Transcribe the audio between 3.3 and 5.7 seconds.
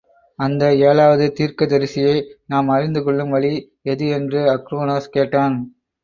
வழி எது? என்று அக்ரோனோஸ் கேட்டான்.